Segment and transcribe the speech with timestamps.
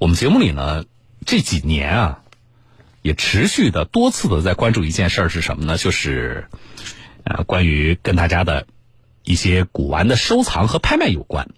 [0.00, 0.86] 我们节目里呢
[1.26, 2.20] 这几年啊，
[3.02, 5.76] 也持续的多次的在关注一件事儿是什么呢？
[5.76, 6.46] 就是
[7.22, 8.66] 呃关于跟大家的
[9.24, 11.50] 一些古玩的收藏和拍卖有关。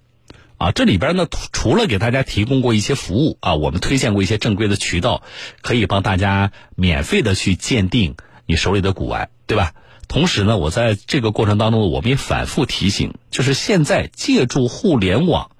[0.59, 5.23] 啊，这里边呢，除了给大家提供过一些服务啊，我们推荐过一些正规的渠道，
[5.61, 8.17] 可以帮大家免费的去鉴定
[8.47, 9.73] 你手里的古玩，对吧？
[10.09, 15.52] 同时呢，我在这个过程当中，我们也反复提醒，就是现在借助互联网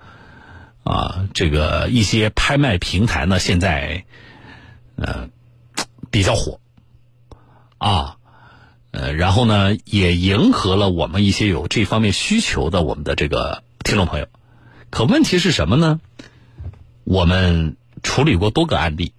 [0.85, 4.05] 啊，这个一些拍卖平台呢，现在
[4.97, 5.29] 呃
[6.11, 6.61] 比较火
[7.79, 8.17] 啊，
[8.91, 14.29] 呃，然后呢，也迎合了我们一些有这方面需求的我们的这个听众朋友。
[14.91, 16.01] 可问题是什么呢？
[17.05, 19.15] 我们处理过多个案例，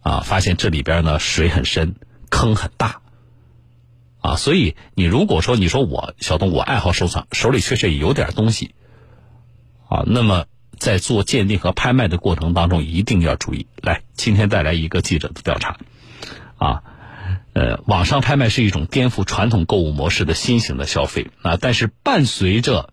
[0.00, 1.96] 啊，发现这里边呢水很深，
[2.30, 3.00] 坑很大，
[4.20, 8.74] 啊，所以你如果说你说我小东我爱好收藏，手里确实也有点东西，
[9.88, 10.46] 啊，那么
[10.80, 13.68] 在做鉴定和拍卖的过程当中一定要注意。
[13.80, 15.78] 来，今天带来一个记者的调查，
[16.56, 16.82] 啊，
[17.52, 22.92] 呃，网上拍卖是一种颠覆传统购物模式的新型的消费啊，但是伴随着。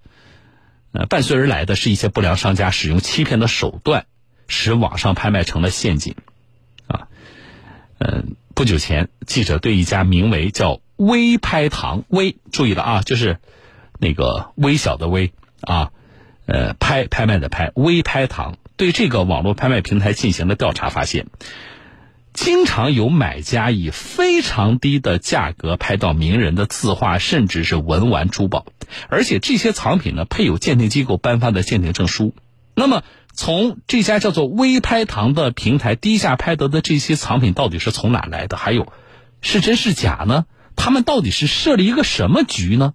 [0.94, 4.06] 呃，伴随而来的是一些不良商家使用欺骗的手段，
[4.48, 6.16] 使网上拍卖成了陷阱，
[6.88, 7.10] 啊，
[8.00, 13.38] 嗯，不久前，记者对一家名为叫“微拍堂”微，注意了啊，就是
[14.00, 15.92] 那个微小的微啊，
[16.48, 21.28] 呃，拍拍卖的拍，微拍堂对这个网络拍卖平台进行了调查，发现。
[22.34, 28.68] 经常有买家以非常低的价格拍到名人的字画，甚至是文玩珠宝，
[29.10, 32.36] 而且这些藏品呢配有鉴定机构颁发的鉴定证书。
[32.76, 33.02] 那么，
[33.34, 38.56] 从这家叫做“微拍堂”的平台低价拍得的这些藏品，到底是从哪来的？
[38.56, 38.94] 还有，
[39.42, 40.46] 是真是假呢？
[40.76, 42.94] 他们到底是设了一个什么局呢？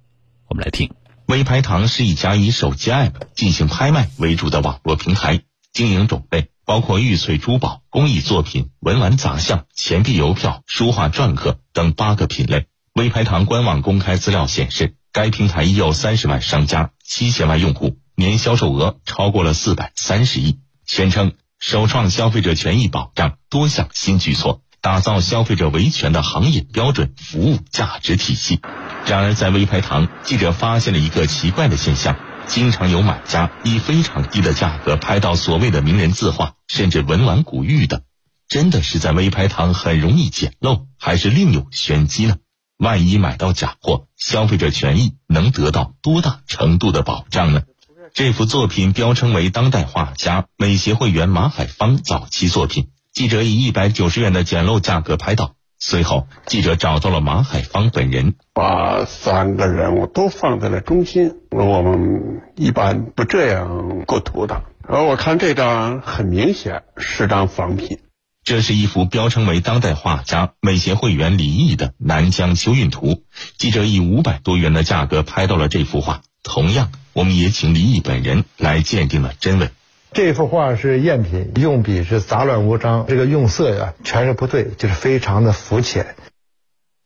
[0.48, 0.95] 我们来听。
[1.27, 5.42] 微拍堂是一家以手机 App 进行拍卖为主的网络平台，
[5.73, 6.48] 经营种类。
[6.64, 12.67] 包括玉翠珠宝、工艺作品、文玩杂项、钱币邮票、书画篆刻等八个品类。
[12.95, 20.61] 微拍堂官网公开资料显示，该平台已有三十万商家、七千万用户，年销售额超过了四百三十亿。
[20.86, 28.61] 宣称首创消费者权益保障多项新举措，打造消费者维权的行业标准服务价值体系。
[29.07, 32.17] 然而，在微拍堂，记者发现了一个奇怪的现象。
[32.46, 38.02] 经常有买家以非常低的价格拍到所谓的名人字画，甚至文玩古玉的，
[38.48, 42.36] 真的是在微拍堂很容易捡漏，还是另有玄机呢？
[42.79, 47.62] 万一买到假货，消费者权益能得到多大程度的保障呢？
[48.12, 55.55] 这幅作品标称为当代画家美协会员马海芳早期作品，记者以一百九十元的捡漏价格拍到。
[55.85, 61.33] 随后，记者找到了马海芳本人，把三个人物都放在了中心。
[61.51, 64.63] 我们一般不这样构图的。
[64.87, 67.98] 而我看这张很明显是张仿品。
[68.45, 73.07] 这是一幅标称为当代画家美协会员李毅的《南疆秋韵图》。
[73.59, 76.23] 记者以五百多元的价格拍到了这幅画。
[76.45, 79.71] 同样，我们也请李毅本人来鉴定了真伪。
[80.14, 86.17] 这幅画是赝品，用笔是杂乱无章，这个用色呀全是不对，就是非常的肤浅。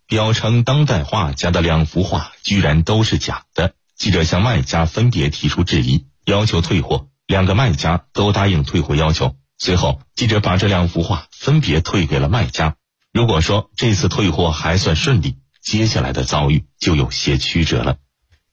[0.09, 9.37] 标称当代画家的两幅画居然都是假的，记者向卖家分别提出质疑，要求退货，两个卖家都答应退货要求。
[9.57, 12.75] 随后，记者把这两幅画分别退给了卖家。
[13.13, 17.99] 如果说这次退货还算顺利，接下来的遭遇就有些曲折了。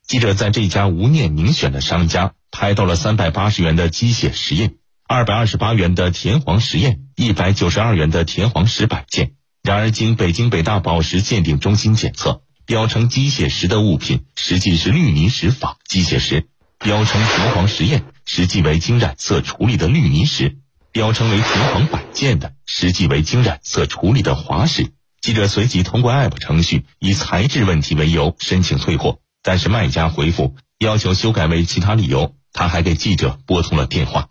[0.07, 2.33] 记者在这家无念明选的商家。
[2.55, 4.77] 拍到了三百八十元的机械石印，
[5.07, 9.31] 二百二十八元的田黄石印，一百九十二元的田黄石摆件。
[9.63, 16.43] 然而，经北京北大宝石鉴定中心检测，标称机械石的物品实际是绿泥石仿机械石；
[16.77, 20.57] 标称田黄石印实际为经染色处理的绿泥石；
[20.91, 24.91] 标称为田黄摆件的实际为经染色处理的滑石。
[25.21, 32.33] 记者随即通过 App 程序以材质问题为由申请退货，但是卖家回复要求修改为其他理由。
[32.55, 34.29] 他还给记者拨通了电话。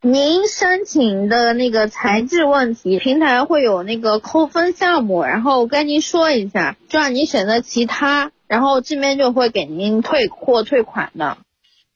[0.00, 11.38] 您申请的那个材质问题，平台会有那个扣分项目，然后跟您说一下，就让您选择其他，然后这边就会给您退货退款的。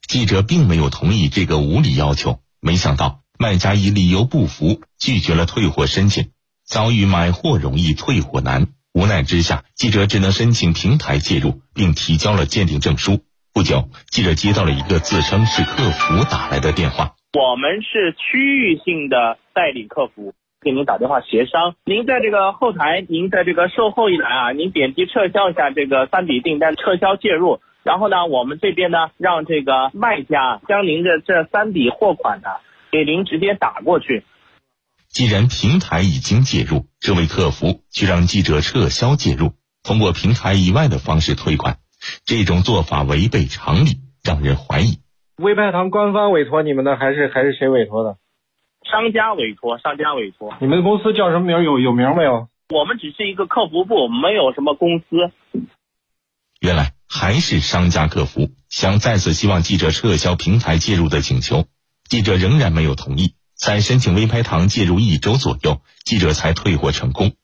[0.09, 6.33] 记者并没有同意这个无理要求，没想到卖家以理由不符拒绝了退货申请，
[6.67, 13.25] 遭遇买货容易退货难，无奈之下，记者只能申请平台介入，并提交了鉴定证书。
[13.55, 17.15] 不久，记者接到了一个自称是客服打来的电话。
[17.33, 21.75] 我们是区域性的代理客服，给您打电话协商。
[21.87, 27.61] 您在这个后台，您在这个售后一栏啊，您点击撤销一下这个三笔订单，撤销介入。
[27.83, 32.49] 然后呢，我们这边呢，让这个卖家将您的这三笔货款呢，
[32.91, 34.23] 给您直接打过去。
[35.13, 41.77] 既然平台已经介入，这位客服却让记者撤销介入，通过平台以外的方式退款，
[42.25, 45.01] 这种做法违背常理，让人怀疑。
[45.37, 48.17] 微派堂官方委托你们的，还是还是谁委托的？
[48.91, 50.55] 商家委托，商家委托。
[50.63, 51.63] 你们的公司叫什么名？
[51.63, 52.49] 有有名没有？
[52.71, 55.31] 我们只是一个客服部，没有什么公司。
[56.59, 61.67] 原来还是商家客服想再次希望记者撤销平台介入的请求，
[62.09, 63.35] 记者仍然没有同意。
[63.63, 67.35] 在申请微拍堂介入一周左右，记者才退货成功。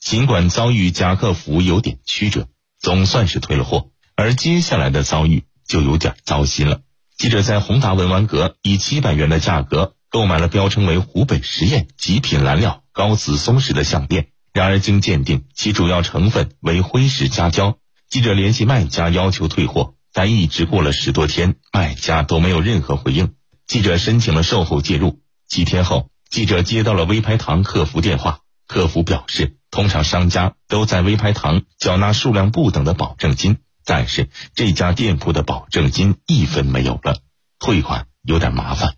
[0.00, 2.48] 尽管遭遇假客服有点曲折，
[2.80, 3.90] 总算是退了货。
[4.16, 6.80] 而接下来的遭遇就有点糟心了。
[7.18, 17.76] 记者在宏达文玩阁以七百元的价格购买了标称为湖北十堰极品蓝料高紫松石的项链，然而经鉴定，其主要成分为灰石加胶。
[18.08, 23.34] 记者联系卖家要求退货，但一直过了十多天，卖家都没有任何回应。
[23.66, 25.20] 记者申请了售后介入。
[25.48, 37.16] 几天后，记者接到了微拍堂客服电话，客服表示，通常商家都在微拍堂缴纳数量不等的保证金，但是这家店铺的保证金一分没有了，
[37.58, 38.94] 退款有点麻烦。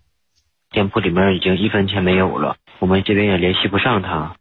[0.71, 4.35] 店铺里面已经一分钱没有了，我们这边也联系不上他。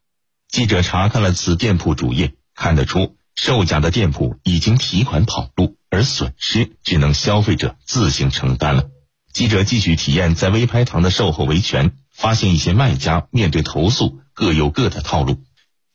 [0.48, 8.90] 记者查看了此店铺主页，看得出售假的店铺已经提款跑路，而损失只能消费者自行承担了。
[9.32, 15.42] 记者继续体验在微拍堂的售后维权，发现一些卖家面对投诉各有各的套路。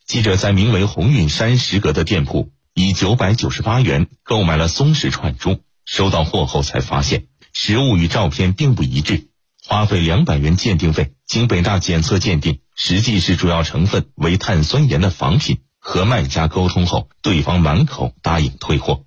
[0.05, 9.27] 记者在名为鸿运山石阁的店铺以九百九十八元购买了松石串珠，收到货后才发现实物与照片并不一致，
[9.63, 15.59] 花费两百元鉴定费，经北大检测鉴定，实际是主要成分为碳酸盐的仿品。
[15.87, 19.03] 和卖家沟通后，对方满口答应退货。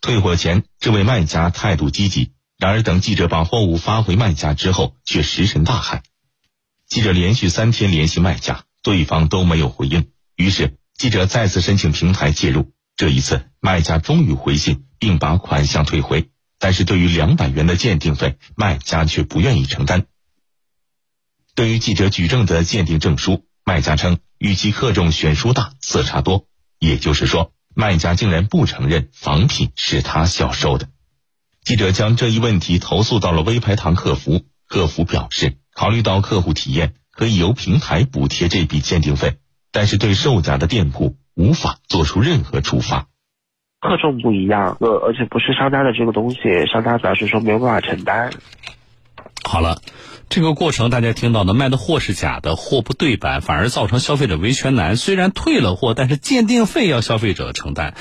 [0.00, 2.32] 退货前，这位卖家态度积极。
[2.62, 6.04] 然而，等记者把货物发回卖家之后，却石沉大海。
[6.86, 10.12] 记者连续三天联系卖家，对方都没有回应。
[10.36, 12.70] 于是，记者再次申请平台介入。
[12.94, 16.30] 这一次，卖家终于回信，并把款项退回。
[16.60, 20.06] 但是对于两百元的鉴定费，卖家却不愿意承担。
[21.56, 26.46] 对于记者举证的鉴定证书，卖家称与其克重选书大，色差多。
[26.78, 30.88] 也就是说，卖家竟然不承认仿品是他销售的。
[31.64, 39.36] 记者将这一问题投诉到了微拍堂客服，客服表示，考虑到客户体验，可以由平台补贴这笔鉴定费，
[39.70, 43.06] 但是对售假的店铺无法做出任何处罚。
[43.80, 46.38] 克重不一样，呃，而且不是商家的这个东西，
[46.72, 48.32] 商家表示说没有办法承担。
[49.42, 49.80] 好了。
[50.28, 54.96] 这个过程大家听到的，卖的货是假的，货不对版，反而造成消费者维权难。
[54.96, 57.92] 虽然退了货，但是鉴定费要消费者承担，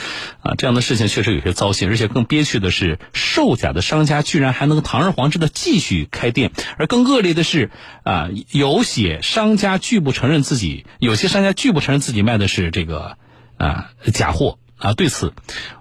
[0.41, 1.89] 啊，这样的事情确实有些糟心。
[1.89, 6.53] 而且更憋屈的是，售假的商家居然还能堂而皇之的继续开店。
[6.77, 7.69] 而更恶劣的是，
[8.03, 13.17] 啊，有些商家拒不承认自己，有些商家拒不承认自己卖的是这个
[13.57, 14.93] 啊假货啊。
[14.93, 15.33] 对此，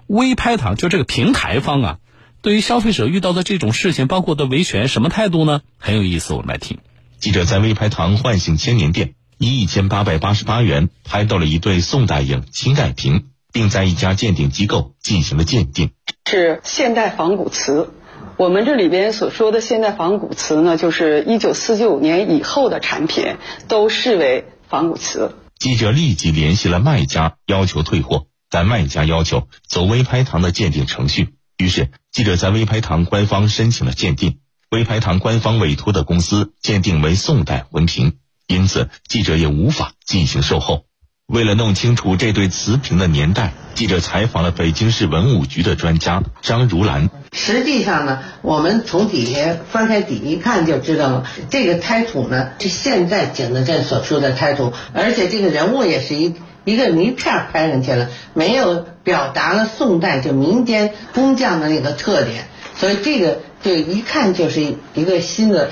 [0.07, 1.97] 微拍堂就这个平台方啊。
[2.41, 5.61] 对于消费者遇到的这种事情，包括的维权，什么态度呢？
[5.77, 6.79] 很有意思，我们来听。
[7.19, 15.91] 记者在微拍堂唤醒千年店，以一千八百八十八元拍到了一对宋代影清代瓶，并在一家鉴定机构进行了鉴定。
[16.27, 17.91] 是现代仿古瓷。
[18.37, 23.35] 我们这里边所说的现代仿古瓷呢，就是一九四九年以后的产品
[23.67, 25.35] 都视为仿古瓷。
[25.59, 31.35] 记者立即联系了卖家，要求退货，但卖家要求走微拍堂的鉴定程序。
[31.57, 34.39] 于是，记者在微拍堂官方申请了鉴定，
[34.71, 38.13] 微拍堂官方委托的公司鉴定为宋代文瓶，
[38.47, 40.85] 因此记者也无法进行售后。
[41.27, 47.09] 为了弄清楚这对瓷瓶的年代，记者采访了北京市文物局的专家张如兰。
[47.31, 56.35] 实际上呢，我们从底下翻开底一看就知道了，这个胎土呢是现在景德镇所出的胎土，而且这个人物也是一。
[56.63, 65.71] 一个泥片拍上去了，没有表达了宋代就民间工匠的那个特点，所以这个就一看就是一个新的。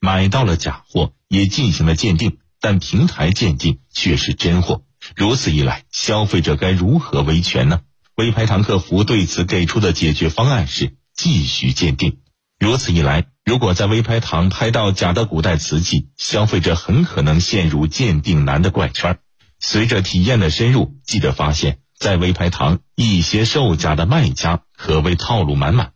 [0.00, 4.82] 买到了假货，也进行了鉴定，但平台鉴定却是真货。
[5.16, 7.80] 如此一来，消费者该如何维权呢？
[8.14, 12.18] 微拍堂客服对此给出的解决方案是继续鉴定。
[12.60, 19.18] 如此一来，如果在微拍堂拍到假的古代瓷器，消费者很可能陷入鉴定难的怪圈。
[19.64, 25.92] 随着体验的深入，记者发现，在微拍堂一些售假的卖家可谓套路满满。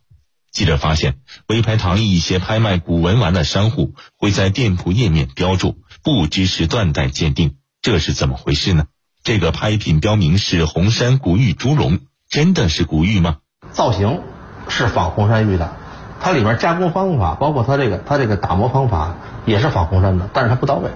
[0.53, 1.15] 记者发现，
[1.47, 8.85] 微拍堂一些拍卖古文玩的商户会在店铺页面标注“不支持断代鉴定”，这是怎么回事呢？
[9.21, 13.39] 这个拍品标明是红山古玉猪龙，真的是古玉吗？
[13.71, 14.21] 造型
[14.69, 15.75] 是仿红山玉的，
[16.21, 20.89] 它里面加工方法，包括它这个它这个打磨方法也是仿红山的，但是它不到位。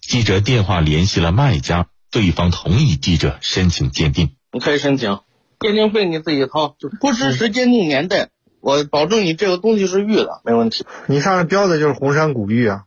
[0.00, 4.36] 记者电话联系了卖家，对方同意记者申请鉴定。
[4.52, 5.18] 你可以申请，
[5.58, 8.28] 鉴定费你自己掏，就不支持鉴定年代，
[8.60, 10.84] 我保证你这个东西是玉的，没问题。
[11.08, 12.84] 你上面标的就是红山古玉啊？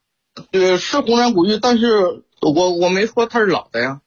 [0.51, 4.01] 对，是红山古玉，但是我我没说它是老的呀。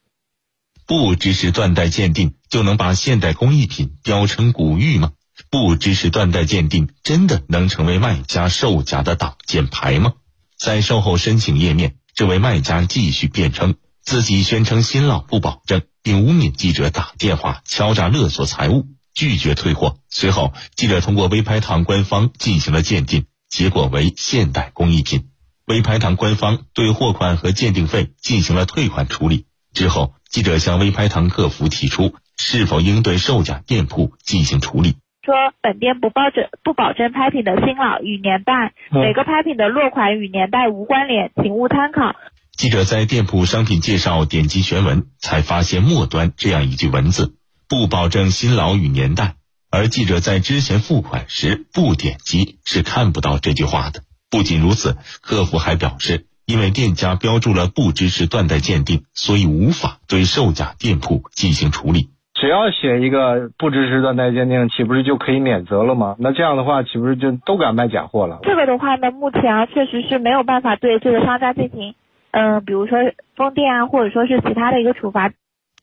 [0.86, 5.12] 不支持断代鉴定，就能把现代工艺品标成古玉吗？
[5.50, 10.14] 不支持断代鉴定，真的能成为卖家售假的挡箭牌吗？
[10.56, 13.74] 在售后申请页面，这位卖家继续辩称
[14.08, 19.96] 自己宣称新老不保证，并污蔑记者打电话敲诈勒索财物，拒绝退货。
[20.08, 25.28] 随后，记者通过微拍堂官方进行了鉴定，结果为现代工艺品。
[25.66, 29.44] 微拍堂官方对货款和鉴定费进行了退款处理。
[29.74, 34.94] 之后，记者向微拍堂客服提出，是否应对售假店铺进行处理。
[35.22, 42.16] 说本店不保证不保证拍品的新老与年代，每个拍品的落款与年代无关联，请勿参考。
[42.58, 47.34] 记者在店铺商品介绍点击全文，才发现末端这样一句文字：
[47.68, 49.36] 不保证新老与年代。
[49.70, 54.00] 而记者在之前付款时不点击是看不到这句话的。
[54.28, 56.26] 不仅如此，客服还表示。
[56.46, 62.08] 因为店家标注了不支持断代鉴定，所以无法对售假店铺进行处理。
[62.34, 66.16] 只要写一个不支持断代鉴定，岂不是就可以免责了吗？
[66.18, 68.38] 那这样的话，岂不是就都敢卖假货了？
[68.42, 71.94] 这个的话呢，目前啊，确实是没有办法对这个商家进行，
[72.30, 72.98] 嗯，比如说
[73.36, 75.32] 封店啊，或者说是其他的一个处罚。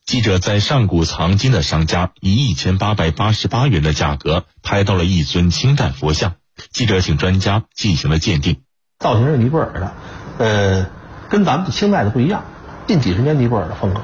[0.05, 6.35] 记者在上古藏金的商家以一千八百八十八元的价格拍到了一尊清代佛像，
[6.71, 8.61] 记者请专家进行了鉴定，
[8.99, 9.93] 造型是尼泊尔的。
[10.37, 10.89] 呃，
[11.29, 12.45] 跟咱们清代的不一样，
[12.85, 14.01] 近几十年尼泊尔的风格。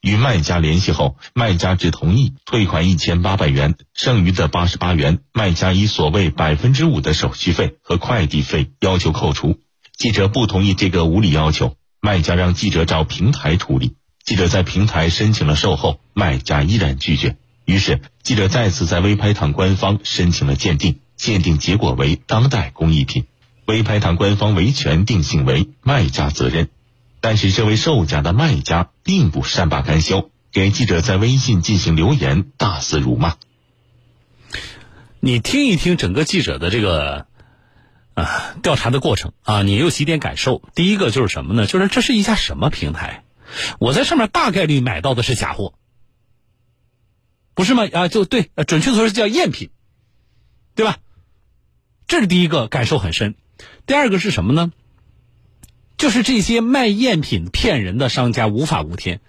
[0.00, 9.60] 与卖家联系后，卖家只同意退款一千八百元，剩余的八十八元，卖家以所谓百分之五的手续费和快递费要求扣除。
[10.00, 13.96] 记者不同意这个无理要求，卖家让记者找平台处理。
[14.24, 17.36] 记者在平台申请了售后，卖家依然拒绝。
[17.66, 23.26] 于是，记者再次在微拍堂官方申请了鉴定，鉴定结果为当代工艺品。
[23.66, 26.70] 微拍堂官方维权定性为卖家责任，
[27.20, 33.34] 但是这位售假的卖家并不善罢甘休，给记者在微信进行留言，大肆辱骂。
[35.20, 37.26] 你听一听整个记者的这个
[38.14, 40.62] 啊调查的过程啊，你有几点感受？
[40.74, 41.66] 第一个就是什么呢？
[41.66, 43.24] 就是这是一家什么平台？
[43.78, 45.74] 我在上面大概率买到的是假货，
[47.54, 47.84] 不是吗？
[47.92, 49.70] 啊，就对，准确的说是叫赝品，
[50.74, 50.98] 对吧？
[52.06, 53.34] 这是第一个感受很深。
[53.86, 54.72] 第二个是什么呢？
[55.96, 59.20] 就是这些卖赝品骗人的商家无法无天，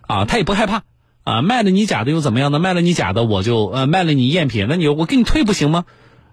[0.00, 0.82] 啊，他也不害怕，
[1.22, 2.58] 啊，卖了你假的又怎么样呢？
[2.58, 5.84] 卖了你假的，我就呃卖了你赝品，那你我给你退不行吗？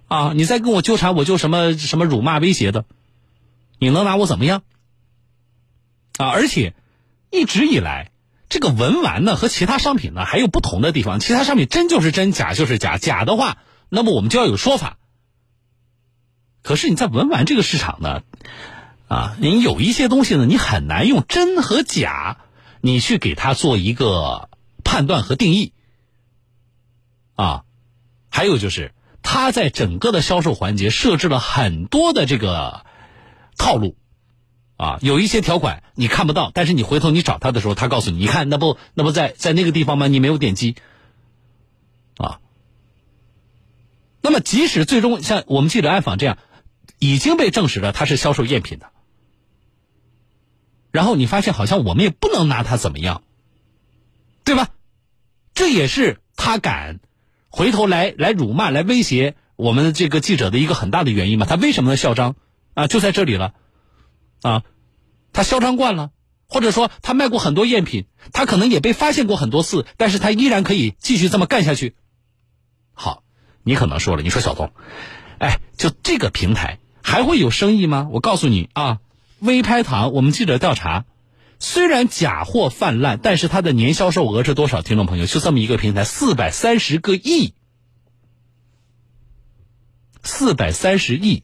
[0.08, 2.86] 啊，你再跟我纠缠，我就什么什么辱骂威胁的，
[3.80, 4.64] 你能拿我怎么样？
[6.18, 6.76] 啊，而且
[7.32, 8.12] 一直以来，
[8.48, 13.58] 这个文玩呢和其他商品呢还有不同的地方，其他商品真就是真，假就是假，假的话，
[13.90, 14.98] 那么我们就要有说法。
[16.62, 18.24] 可是你在文玩这个市场呢，
[19.08, 22.38] 啊，你有一些东西呢，你很难用真和假，
[22.82, 24.50] 你去给它做一个
[24.84, 25.74] 判断和定义，
[27.36, 27.66] 啊，
[28.30, 28.94] 还有就是，
[29.26, 32.86] 他在整个的销售环节设置了很多的这个
[33.58, 33.98] 套路，
[34.78, 40.08] 啊，有一些条款你看不到，但是你回头你找他的时候，他告诉你，你看那不那不在在那个地方吗？
[40.08, 40.76] 你没有点击，
[42.16, 42.40] 啊，
[44.22, 46.38] 那么即使最终像我们记者暗访这样。
[46.98, 48.90] 已经被证实了，他是销售赝品的。
[50.92, 53.22] 然后你发现，好像我们也不能拿他怎么样，
[54.46, 54.70] 对吧？
[55.54, 57.02] 这也是他敢
[57.56, 61.46] 回头来来辱骂、来威胁我们这个记者的一个很大的原因嘛？
[61.46, 61.96] 他为什么呢？
[61.96, 62.36] 嚣张
[62.74, 63.54] 啊，就在这里了
[64.42, 64.64] 啊！
[65.32, 66.12] 他嚣张惯了，
[66.50, 71.96] 或者说他卖过很多赝品，他可能也被发现过很多次，但是他依然可以继续这么干下去。
[72.92, 73.24] 好，
[73.64, 74.74] 你可能说了，你说小东，
[75.40, 76.80] 哎，就这个平台。
[77.02, 78.10] 还会有生意吗？
[78.12, 79.00] 我告诉你啊，
[79.40, 81.06] 微拍堂，我们记者调查，
[81.60, 84.82] 虽然假货泛滥，但是它的年销售额是多少？
[84.82, 87.54] 听众朋友，就这么一个平台，四百三十个亿，
[90.24, 91.44] 四百三十亿。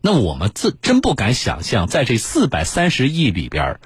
[0.00, 3.80] 那我们自真不敢想象，在这四百三十亿里边，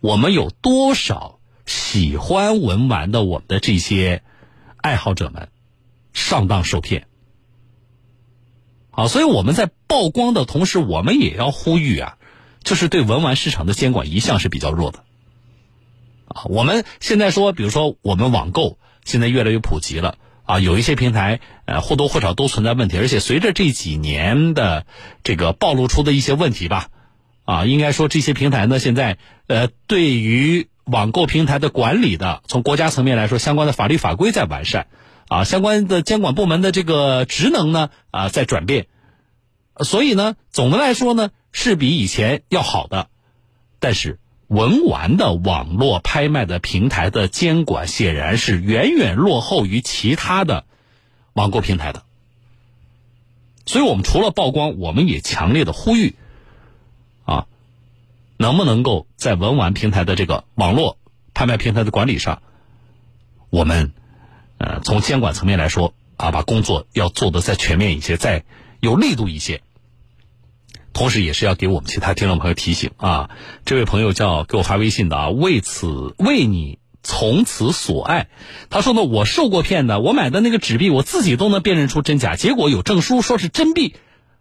[0.00, 4.22] 我们有多少喜欢文玩的我们的这些
[4.76, 5.48] 爱好者们
[6.12, 7.06] 上当受骗。
[8.90, 12.18] 啊，所以我们在曝光的同时，我们也要呼吁啊，
[12.64, 15.04] 就是对文玩市场的监管一向是比较弱的。
[16.26, 24.86] 啊，我们现在说，比如说我们网购现在越来越普及了，啊，有一些平台呃或多或少都存在问题，而且随着这几年的
[25.22, 26.88] 这个暴露出的一些问题吧，
[27.44, 34.86] 啊，应该说这些平台呢现在呃对于网购平台的管理的，从国家层面来说，相关的法律法规在完善，
[35.28, 38.86] 啊，相关的监管部门的这个职能呢啊在转变，
[39.80, 43.08] 所以呢，总的来说呢是比以前要好的，
[43.78, 44.18] 但是。
[44.46, 50.66] 文玩的网络拍卖的平台的监管显然是远远落后于其他的
[51.32, 52.04] 网购平台的，
[53.64, 56.14] 所以我们除了曝光，我们也强烈的呼吁，
[57.24, 57.46] 啊，
[58.36, 60.98] 能不能够在文玩平台的这个网络
[61.32, 62.42] 拍卖平台的管理上，
[63.48, 63.92] 我们
[64.58, 68.44] 呃从监管层面来说啊，把工作要做的再全面一些，再
[68.78, 69.62] 有力度一些。
[70.94, 73.28] 同时，也是要给我们其他听众朋友提醒啊，
[73.64, 78.28] 这位朋友叫给我发微信的啊，为此为你从此所爱，
[78.70, 83.96] 他说呢，我受过骗的，我买的那个纸币，我自己都能辨认出真假，结果有证书说是真币，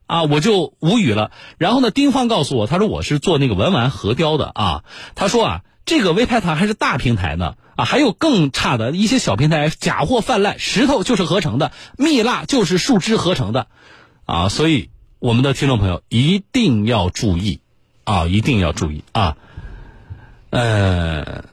[0.06, 1.32] 啊，我就无语了。
[1.58, 4.84] 然后呢，丁芳告诉我，他说我是做那个文玩核雕的啊，
[5.16, 13.66] 他说啊，这个微拍堂还是大平台呢，啊，还有更差的一些小平台，假货泛滥，石头就是合成的，蜜蜡就是树脂合成的，
[14.26, 14.92] 啊，所以。
[15.24, 17.62] 我们的听众朋友一定要注意，
[18.04, 19.38] 啊，一定要注意啊！
[20.50, 21.46] 呃，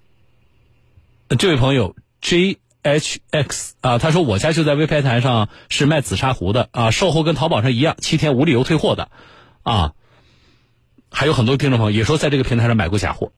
[1.38, 9.08] 这位朋友 J H X 啊，他说我家就在微拍台上是卖紫砂壶的啊，售后跟淘宝上一样，七天无理由退货的
[9.62, 9.92] 啊。
[11.08, 13.28] 还有很多听众朋友也说在这个平台上买过假货。